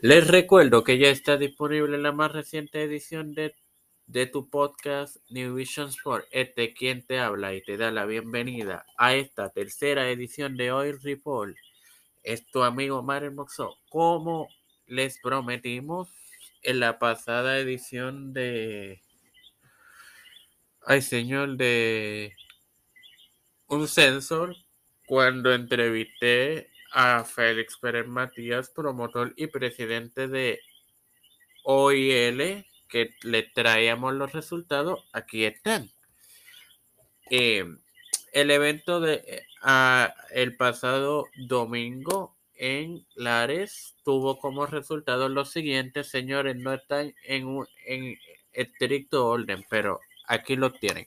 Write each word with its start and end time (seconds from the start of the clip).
Les 0.00 0.28
recuerdo 0.28 0.84
que 0.84 0.96
ya 0.96 1.08
está 1.08 1.36
disponible 1.36 1.98
la 1.98 2.12
más 2.12 2.30
reciente 2.30 2.80
edición 2.84 3.34
de, 3.34 3.56
de 4.06 4.26
tu 4.26 4.48
podcast 4.48 5.16
New 5.28 5.56
Vision 5.56 5.88
Sport. 5.88 6.24
Este 6.30 6.72
quien 6.72 7.04
te 7.04 7.18
habla 7.18 7.52
y 7.52 7.62
te 7.62 7.76
da 7.76 7.90
la 7.90 8.06
bienvenida 8.06 8.86
a 8.96 9.16
esta 9.16 9.50
tercera 9.50 10.08
edición 10.08 10.56
de 10.56 10.70
Oil 10.70 11.02
Report. 11.02 11.56
Es 12.22 12.46
tu 12.46 12.62
amigo 12.62 13.02
Mario 13.02 13.32
Moxo. 13.32 13.76
Como 13.88 14.48
les 14.86 15.18
prometimos 15.18 16.08
en 16.62 16.78
la 16.78 17.00
pasada 17.00 17.58
edición 17.58 18.32
de... 18.32 19.02
Ay, 20.86 21.02
señor, 21.02 21.56
de 21.56 22.36
un 23.66 23.88
sensor 23.88 24.54
cuando 25.06 25.52
entrevisté 25.52 26.70
a 26.92 27.24
Félix 27.24 27.76
Pérez 27.78 28.06
Matías, 28.06 28.70
promotor 28.70 29.32
y 29.36 29.46
presidente 29.48 30.28
de 30.28 30.60
OIL, 31.64 32.66
que 32.88 33.14
le 33.22 33.42
traíamos 33.42 34.14
los 34.14 34.32
resultados, 34.32 35.06
aquí 35.12 35.44
están. 35.44 35.90
Eh, 37.30 37.64
el 38.32 38.50
evento 38.50 39.00
de 39.00 39.42
el 40.30 40.56
pasado 40.56 41.26
domingo 41.36 42.36
en 42.54 43.06
Lares 43.14 43.96
tuvo 44.04 44.38
como 44.38 44.66
resultado 44.66 45.28
los 45.28 45.50
siguientes, 45.50 46.08
señores, 46.08 46.56
no 46.56 46.72
están 46.72 47.14
en, 47.24 47.46
un, 47.46 47.66
en 47.86 48.18
estricto 48.52 49.26
orden, 49.26 49.64
pero 49.68 50.00
aquí 50.26 50.56
lo 50.56 50.72
tienen. 50.72 51.06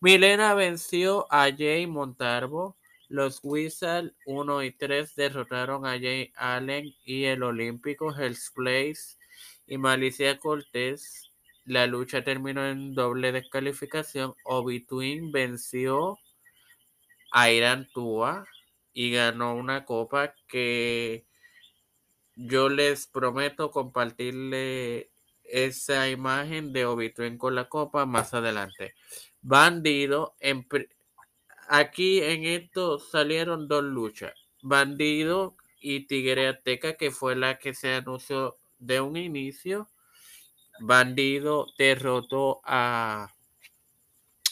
Milena 0.00 0.54
venció 0.54 1.26
a 1.30 1.48
Jay 1.56 1.86
Montarbo 1.86 2.76
los 3.12 3.40
Wizards 3.42 4.14
1 4.24 4.62
y 4.62 4.72
3 4.72 5.14
derrotaron 5.14 5.84
a 5.84 6.00
Jay 6.00 6.32
Allen 6.34 6.94
y 7.04 7.24
el 7.24 7.42
olímpico 7.42 8.10
Hells 8.18 8.50
Place 8.54 9.18
y 9.66 9.76
Malicia 9.76 10.38
Cortés. 10.38 11.30
La 11.66 11.86
lucha 11.86 12.24
terminó 12.24 12.66
en 12.66 12.94
doble 12.94 13.30
descalificación. 13.30 14.34
Obi 14.44 14.80
Twin 14.80 15.30
venció 15.30 16.18
a 17.32 17.50
Irán 17.50 17.86
Tua 17.92 18.46
y 18.94 19.12
ganó 19.12 19.56
una 19.56 19.84
copa 19.84 20.34
que 20.48 21.26
yo 22.34 22.70
les 22.70 23.06
prometo 23.06 23.70
compartirle 23.70 25.10
esa 25.44 26.08
imagen 26.08 26.72
de 26.72 26.86
Obi 26.86 27.12
Twin 27.12 27.36
con 27.36 27.54
la 27.54 27.68
copa 27.68 28.06
más 28.06 28.32
adelante. 28.32 28.94
Bandido 29.42 30.34
en, 30.40 30.66
Aquí 31.68 32.22
en 32.22 32.44
esto 32.44 32.98
salieron 32.98 33.68
dos 33.68 33.84
luchas. 33.84 34.34
Bandido 34.62 35.56
y 35.80 36.06
Tigre 36.06 36.48
Azteca, 36.48 36.94
que 36.96 37.10
fue 37.10 37.36
la 37.36 37.58
que 37.58 37.74
se 37.74 37.94
anunció 37.94 38.58
de 38.78 39.00
un 39.00 39.16
inicio. 39.16 39.88
Bandido 40.80 41.66
derrotó 41.78 42.60
a, 42.64 43.32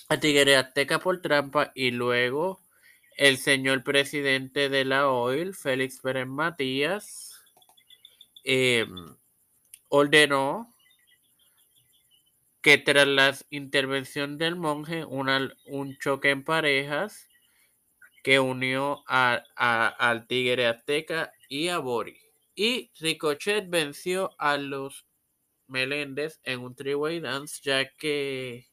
a 0.08 0.20
Tigre 0.20 0.56
Azteca 0.56 0.98
por 0.98 1.20
trampa 1.20 1.72
y 1.74 1.90
luego 1.90 2.60
el 3.16 3.36
señor 3.36 3.84
presidente 3.84 4.68
de 4.68 4.84
la 4.84 5.10
OIL, 5.10 5.54
Félix 5.54 6.00
Pérez 6.00 6.26
Matías, 6.26 7.44
em, 8.44 9.14
ordenó 9.88 10.69
que 12.62 12.78
tras 12.78 13.06
la 13.06 13.36
intervención 13.50 14.38
del 14.38 14.56
monje, 14.56 15.04
un 15.04 15.96
choque 15.98 16.30
en 16.30 16.44
parejas 16.44 17.28
que 18.22 18.38
unió 18.38 19.02
a, 19.06 19.42
al 19.56 20.26
Tigre 20.26 20.66
Azteca 20.66 21.32
y 21.48 21.68
a 21.68 21.78
Bori. 21.78 22.18
Y 22.54 22.90
Ricochet 23.00 23.70
venció 23.70 24.34
a 24.38 24.58
los 24.58 25.06
Meléndez 25.66 26.40
en 26.42 26.60
un 26.60 26.74
three-way 26.74 27.20
dance, 27.20 27.60
ya 27.62 27.90
que 27.96 28.66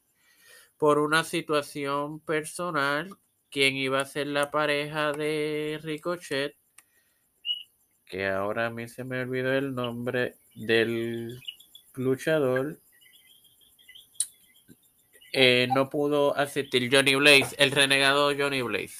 por 0.76 0.98
una 0.98 1.24
situación 1.24 2.20
personal, 2.20 3.16
quien 3.50 3.76
iba 3.76 4.00
a 4.00 4.04
ser 4.04 4.26
la 4.26 4.50
pareja 4.50 5.12
de 5.12 5.80
Ricochet, 5.82 6.56
que 8.04 8.26
ahora 8.26 8.66
a 8.66 8.70
mí 8.70 8.88
se 8.88 9.04
me 9.04 9.20
olvidó 9.20 9.52
el 9.52 9.74
nombre 9.74 10.36
del 10.54 11.38
luchador, 11.94 12.80
eh, 15.32 15.68
no 15.74 15.90
pudo 15.90 16.36
asistir 16.36 16.88
Johnny 16.92 17.14
Blaze, 17.14 17.54
el 17.58 17.70
renegado 17.70 18.32
Johnny 18.36 18.62
Blaze. 18.62 18.96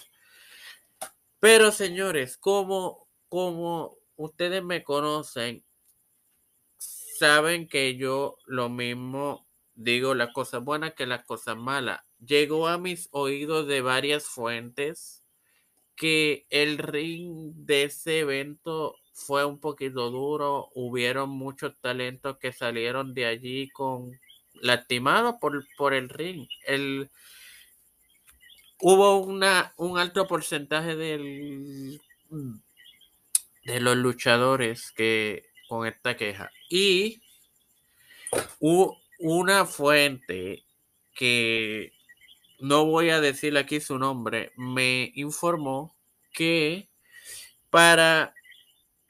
Pero 1.40 1.70
señores, 1.72 2.36
como, 2.36 3.08
como 3.28 3.98
ustedes 4.16 4.62
me 4.62 4.82
conocen, 4.82 5.64
saben 6.76 7.68
que 7.68 7.96
yo 7.96 8.36
lo 8.46 8.68
mismo 8.68 9.48
digo 9.74 10.14
las 10.14 10.32
cosas 10.32 10.62
buenas 10.62 10.94
que 10.94 11.06
las 11.06 11.24
cosas 11.24 11.56
malas. 11.56 12.00
Llegó 12.18 12.66
a 12.66 12.78
mis 12.78 13.08
oídos 13.12 13.68
de 13.68 13.80
varias 13.80 14.24
fuentes 14.24 15.22
que 15.94 16.46
el 16.50 16.78
ring 16.78 17.52
de 17.54 17.84
ese 17.84 18.20
evento 18.20 18.96
fue 19.12 19.44
un 19.44 19.58
poquito 19.58 20.10
duro, 20.10 20.70
hubieron 20.74 21.30
muchos 21.30 21.74
talentos 21.80 22.38
que 22.38 22.52
salieron 22.52 23.14
de 23.14 23.26
allí 23.26 23.68
con 23.70 24.18
lastimado 24.62 25.38
por, 25.38 25.66
por 25.76 25.94
el 25.94 26.08
ring. 26.08 26.48
El, 26.66 27.10
hubo 28.80 29.18
una, 29.18 29.72
un 29.76 29.98
alto 29.98 30.26
porcentaje 30.26 30.96
de 30.96 32.00
los 33.64 33.96
luchadores 33.96 34.92
que 34.92 35.48
con 35.68 35.86
esta 35.86 36.16
queja. 36.16 36.50
Y 36.68 37.20
hubo 38.58 38.98
una 39.18 39.66
fuente 39.66 40.64
que 41.14 41.92
no 42.60 42.86
voy 42.86 43.10
a 43.10 43.20
decir 43.20 43.56
aquí 43.56 43.80
su 43.80 43.98
nombre, 43.98 44.52
me 44.56 45.12
informó 45.14 45.96
que 46.32 46.88
para 47.70 48.34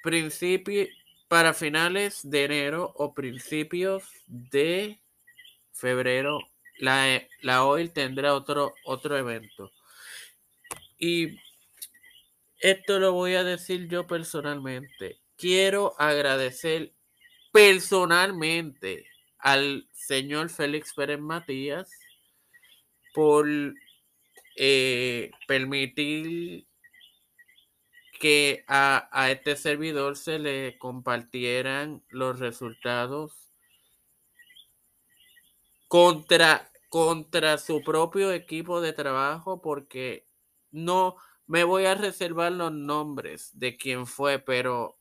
principios, 0.02 0.88
para 1.28 1.54
finales 1.54 2.20
de 2.28 2.44
enero 2.44 2.92
o 2.96 3.14
principios 3.14 4.04
de 4.26 5.00
febrero, 5.78 6.40
la, 6.78 7.22
la 7.42 7.64
OIL 7.64 7.92
tendrá 7.92 8.34
otro, 8.34 8.74
otro 8.84 9.16
evento. 9.16 9.72
Y 10.98 11.38
esto 12.60 12.98
lo 12.98 13.12
voy 13.12 13.34
a 13.34 13.44
decir 13.44 13.88
yo 13.88 14.06
personalmente. 14.06 15.20
Quiero 15.36 15.94
agradecer 15.98 16.92
personalmente 17.52 19.06
al 19.38 19.88
señor 19.92 20.50
Félix 20.50 20.92
Pérez 20.94 21.20
Matías 21.20 21.90
por 23.14 23.46
eh, 24.56 25.30
permitir 25.46 26.66
que 28.18 28.64
a, 28.66 29.08
a, 29.12 29.30
este 29.30 29.54
servidor 29.54 30.16
se 30.16 30.40
le 30.40 30.76
compartieran 30.78 32.02
los 32.08 32.40
resultados 32.40 33.47
contra, 35.88 36.70
contra 36.88 37.58
su 37.58 37.82
propio 37.82 38.32
equipo 38.32 38.80
de 38.80 38.92
trabajo 38.92 39.60
porque 39.60 40.26
no 40.70 41.16
me 41.46 41.64
voy 41.64 41.86
a 41.86 41.94
reservar 41.94 42.52
los 42.52 42.72
nombres 42.72 43.58
de 43.58 43.76
quién 43.76 44.06
fue, 44.06 44.38
pero 44.38 44.98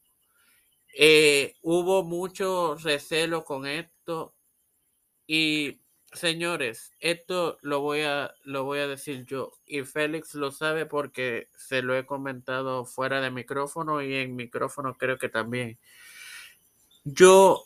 eh, 0.98 1.56
hubo 1.62 2.04
mucho 2.04 2.76
recelo 2.76 3.44
con 3.44 3.68
esto 3.68 4.34
y 5.28 5.82
señores, 6.14 6.94
esto 7.00 7.58
lo 7.62 7.82
voy 7.82 8.02
a 8.02 8.34
lo 8.46 8.64
voy 8.64 8.80
a 8.80 8.88
decir 8.88 9.26
yo 9.26 9.52
y 9.66 9.84
Félix 9.84 10.36
lo 10.36 10.52
sabe 10.52 10.86
porque 10.86 11.50
se 11.56 11.82
lo 11.82 11.96
he 11.98 12.06
comentado 12.06 12.86
fuera 12.86 13.20
de 13.20 13.30
micrófono 13.30 14.02
y 14.02 14.16
en 14.16 14.36
micrófono 14.36 14.96
creo 14.98 15.18
que 15.18 15.30
también. 15.30 15.78
Yo 17.04 17.64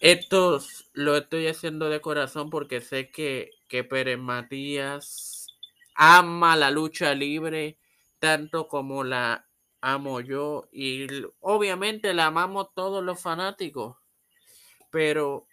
esto 0.00 0.60
lo 0.92 1.16
estoy 1.16 1.48
haciendo 1.48 1.88
de 1.88 2.00
corazón 2.00 2.50
porque 2.50 2.80
sé 2.80 3.10
que, 3.10 3.50
que 3.68 3.84
Pérez 3.84 4.18
Matías 4.18 5.46
ama 5.94 6.56
la 6.56 6.70
lucha 6.70 7.14
libre 7.14 7.78
tanto 8.18 8.68
como 8.68 9.04
la 9.04 9.48
amo 9.80 10.20
yo 10.20 10.68
y 10.72 11.06
obviamente 11.40 12.14
la 12.14 12.26
amamos 12.26 12.68
todos 12.74 13.02
los 13.02 13.20
fanáticos 13.20 13.96
pero 14.90 15.46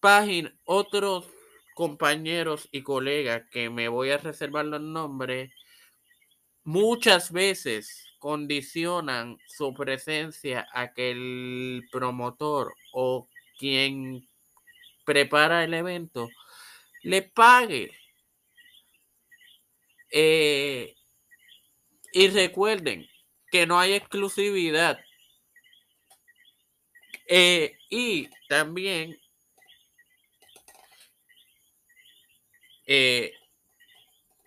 página 0.00 0.54
otros 0.64 1.26
compañeros 1.74 2.68
y 2.70 2.82
colegas 2.82 3.44
que 3.50 3.70
me 3.70 3.88
voy 3.88 4.10
a 4.10 4.18
reservar 4.18 4.64
los 4.66 4.80
nombres 4.80 5.52
muchas 6.62 7.32
veces 7.32 8.04
condicionan 8.24 9.36
su 9.46 9.74
presencia 9.74 10.66
a 10.72 10.94
que 10.94 11.10
el 11.10 11.82
promotor 11.92 12.72
o 12.94 13.28
quien 13.58 14.26
prepara 15.04 15.62
el 15.62 15.74
evento 15.74 16.30
le 17.02 17.20
pague. 17.20 17.90
Eh, 20.10 20.94
y 22.14 22.28
recuerden 22.28 23.06
que 23.50 23.66
no 23.66 23.78
hay 23.78 23.92
exclusividad. 23.92 24.98
Eh, 27.28 27.76
y 27.90 28.30
también 28.48 29.20
eh, 32.86 33.34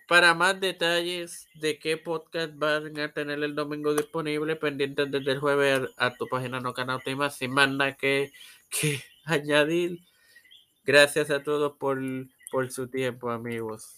para 0.08 0.32
más 0.32 0.58
detalles 0.58 1.48
de 1.54 1.78
qué 1.78 1.98
podcast 1.98 2.54
van 2.56 2.98
a 2.98 3.12
tener 3.12 3.42
el 3.44 3.54
domingo 3.54 3.94
disponible, 3.94 4.56
pendientes 4.56 5.10
desde 5.10 5.32
el 5.32 5.38
jueves 5.38 5.90
a 5.98 6.16
tu 6.16 6.26
página 6.26 6.60
no 6.60 6.72
canal 6.72 7.02
tema, 7.04 7.28
sin 7.28 7.52
más 7.52 7.68
nada 7.68 7.94
que, 7.94 8.32
que 8.70 9.02
añadir. 9.26 10.00
Gracias 10.84 11.30
a 11.30 11.42
todos 11.42 11.76
por, 11.76 12.00
por 12.50 12.70
su 12.72 12.88
tiempo, 12.88 13.30
amigos. 13.30 13.97